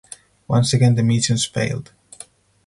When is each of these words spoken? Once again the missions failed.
Once 0.47 0.73
again 0.73 0.95
the 0.95 1.03
missions 1.03 1.45
failed. 1.45 1.91